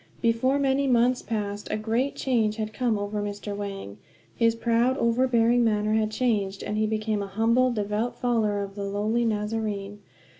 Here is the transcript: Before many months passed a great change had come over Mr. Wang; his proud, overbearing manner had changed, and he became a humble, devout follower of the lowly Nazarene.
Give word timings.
Before 0.19 0.57
many 0.57 0.87
months 0.87 1.21
passed 1.21 1.67
a 1.69 1.77
great 1.77 2.15
change 2.15 2.55
had 2.55 2.73
come 2.73 2.97
over 2.97 3.21
Mr. 3.21 3.55
Wang; 3.55 3.99
his 4.35 4.55
proud, 4.55 4.97
overbearing 4.97 5.63
manner 5.63 5.93
had 5.93 6.09
changed, 6.09 6.63
and 6.63 6.75
he 6.75 6.87
became 6.87 7.21
a 7.21 7.27
humble, 7.27 7.69
devout 7.69 8.15
follower 8.15 8.63
of 8.63 8.73
the 8.73 8.83
lowly 8.83 9.25
Nazarene. 9.25 9.99